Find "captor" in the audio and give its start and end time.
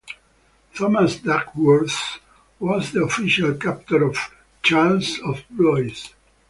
3.53-4.03